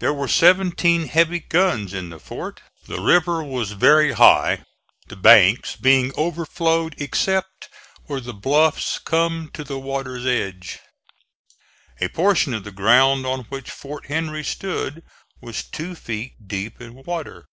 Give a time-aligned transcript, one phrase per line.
[0.00, 2.60] There were seventeen heavy guns in the fort.
[2.86, 4.64] The river was very high,
[5.08, 7.70] the banks being overflowed except
[8.04, 10.80] where the bluffs come to the water's edge.
[12.02, 15.02] A portion of the ground on which Fort Henry stood
[15.40, 17.46] was two feet deep in water.